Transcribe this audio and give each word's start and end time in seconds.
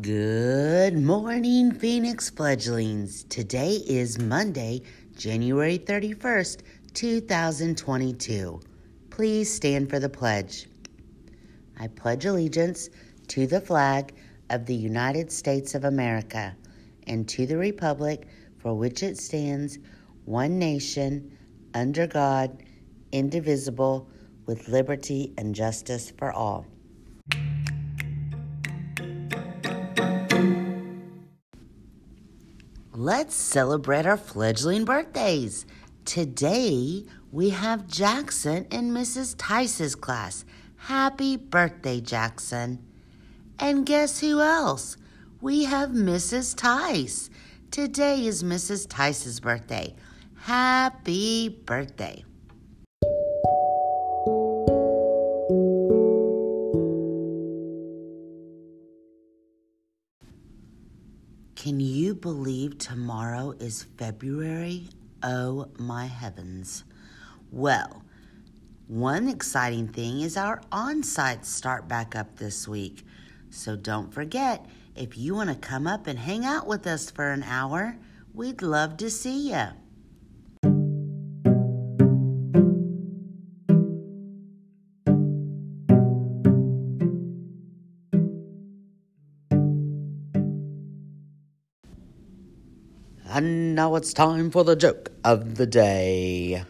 Good 0.00 0.98
morning, 0.98 1.70
Phoenix 1.70 2.28
fledglings. 2.28 3.22
Today 3.22 3.76
is 3.86 4.18
Monday, 4.18 4.82
January 5.16 5.78
31st, 5.78 6.62
2022. 6.94 8.60
Please 9.10 9.54
stand 9.54 9.88
for 9.88 10.00
the 10.00 10.08
pledge. 10.08 10.66
I 11.78 11.86
pledge 11.86 12.24
allegiance 12.24 12.90
to 13.28 13.46
the 13.46 13.60
flag 13.60 14.16
of 14.50 14.66
the 14.66 14.74
United 14.74 15.30
States 15.30 15.76
of 15.76 15.84
America 15.84 16.56
and 17.06 17.28
to 17.28 17.46
the 17.46 17.56
republic 17.56 18.26
for 18.58 18.74
which 18.74 19.04
it 19.04 19.16
stands, 19.16 19.78
one 20.24 20.58
nation, 20.58 21.38
under 21.72 22.08
God, 22.08 22.64
indivisible, 23.12 24.08
with 24.46 24.66
liberty 24.66 25.32
and 25.38 25.54
justice 25.54 26.10
for 26.10 26.32
all. 26.32 26.66
Let's 33.04 33.34
celebrate 33.34 34.06
our 34.06 34.16
fledgling 34.16 34.86
birthdays. 34.86 35.66
Today 36.06 37.04
we 37.30 37.50
have 37.50 37.86
Jackson 37.86 38.64
in 38.70 38.92
Mrs. 38.92 39.34
Tice's 39.36 39.94
class. 39.94 40.46
Happy 40.76 41.36
birthday, 41.36 42.00
Jackson. 42.00 42.82
And 43.58 43.84
guess 43.84 44.20
who 44.20 44.40
else? 44.40 44.96
We 45.42 45.64
have 45.64 45.90
Mrs. 45.90 46.56
Tice. 46.56 47.28
Today 47.70 48.24
is 48.24 48.42
Mrs. 48.42 48.86
Tice's 48.88 49.38
birthday. 49.38 49.94
Happy 50.38 51.50
birthday. 51.50 52.24
Can 61.64 61.80
you 61.80 62.14
believe 62.14 62.76
tomorrow 62.76 63.54
is 63.58 63.84
February? 63.96 64.86
Oh 65.22 65.68
my 65.78 66.04
heavens. 66.04 66.84
Well, 67.50 68.02
one 68.86 69.30
exciting 69.30 69.88
thing 69.88 70.20
is 70.20 70.36
our 70.36 70.60
on 70.70 71.02
sites 71.02 71.48
start 71.48 71.88
back 71.88 72.14
up 72.14 72.36
this 72.36 72.68
week. 72.68 73.06
So 73.48 73.76
don't 73.76 74.12
forget, 74.12 74.66
if 74.94 75.16
you 75.16 75.34
want 75.34 75.48
to 75.48 75.56
come 75.56 75.86
up 75.86 76.06
and 76.06 76.18
hang 76.18 76.44
out 76.44 76.66
with 76.66 76.86
us 76.86 77.10
for 77.10 77.30
an 77.30 77.42
hour, 77.42 77.96
we'd 78.34 78.60
love 78.60 78.98
to 78.98 79.08
see 79.08 79.48
you. 79.48 79.68
And 93.26 93.74
now 93.74 93.94
it's 93.94 94.12
time 94.12 94.50
for 94.50 94.64
the 94.64 94.76
joke 94.76 95.10
of 95.24 95.56
the 95.56 95.66
day. 95.66 96.64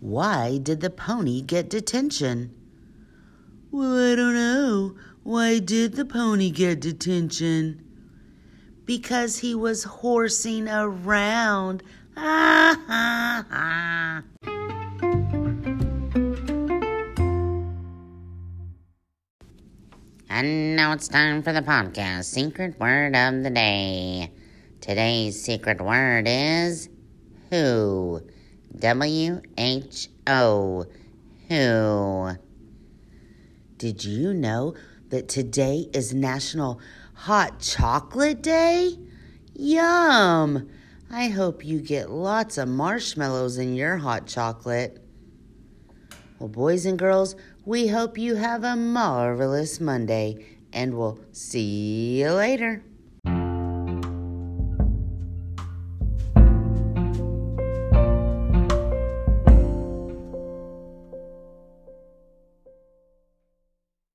Why 0.00 0.58
did 0.58 0.80
the 0.80 0.90
pony 0.90 1.42
get 1.42 1.68
detention? 1.68 2.54
Well, 3.72 4.12
I 4.12 4.14
don't 4.14 4.34
know. 4.34 4.94
Why 5.24 5.58
did 5.58 5.94
the 5.94 6.04
pony 6.04 6.50
get 6.50 6.80
detention? 6.80 7.84
Because 8.84 9.38
he 9.38 9.54
was 9.54 9.84
horsing 9.84 10.68
around. 10.68 11.82
Ha 12.16 12.80
ha 12.86 13.44
ha. 13.50 14.22
And 20.30 20.76
now 20.76 20.92
it's 20.92 21.08
time 21.08 21.42
for 21.42 21.52
the 21.52 21.62
podcast 21.62 22.24
Secret 22.26 22.78
Word 22.78 23.16
of 23.16 23.42
the 23.42 23.50
Day. 23.50 24.30
Today's 24.80 25.42
secret 25.42 25.80
word 25.80 26.26
is 26.28 26.88
who. 27.50 28.22
W 28.78 29.42
H 29.58 30.08
O. 30.26 30.86
Who. 31.48 32.30
Did 33.76 34.04
you 34.04 34.32
know 34.32 34.74
that 35.08 35.28
today 35.28 35.88
is 35.92 36.14
National 36.14 36.80
Hot 37.14 37.58
Chocolate 37.58 38.40
Day? 38.40 38.96
Yum! 39.54 40.68
I 41.10 41.28
hope 41.28 41.64
you 41.64 41.80
get 41.80 42.10
lots 42.10 42.56
of 42.56 42.68
marshmallows 42.68 43.58
in 43.58 43.74
your 43.74 43.96
hot 43.96 44.26
chocolate. 44.26 45.02
Well, 46.38 46.48
boys 46.48 46.86
and 46.86 46.98
girls, 46.98 47.34
we 47.64 47.88
hope 47.88 48.16
you 48.16 48.36
have 48.36 48.62
a 48.62 48.76
marvelous 48.76 49.80
Monday, 49.80 50.46
and 50.72 50.96
we'll 50.96 51.18
see 51.32 52.20
you 52.20 52.30
later. 52.30 52.84